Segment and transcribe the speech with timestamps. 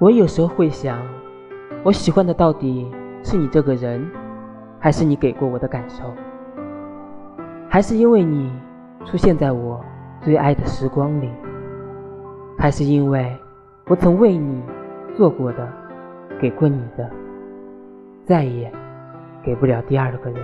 [0.00, 0.98] 我有时候会想
[1.84, 2.90] 我喜欢的到底
[3.22, 4.04] 是你这个人
[4.78, 6.02] 还是你给过我的感受？
[7.68, 8.52] 还是因为你
[9.04, 9.82] 出现在我
[10.20, 11.30] 最爱的时光里？
[12.58, 13.36] 还是因为
[13.86, 14.62] 我曾为你
[15.16, 15.68] 做过的
[16.40, 17.10] 给过你的
[18.24, 18.70] 再也
[19.42, 20.42] 给不了第二个人？